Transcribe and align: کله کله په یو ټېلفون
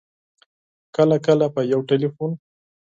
کله 0.95 1.17
کله 1.25 1.45
په 1.55 1.61
یو 1.71 1.79
ټېلفون 1.89 2.31